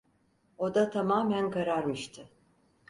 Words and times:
Oda 0.57 0.89
tamamen 0.89 1.51
kararmıştı. 1.51 2.29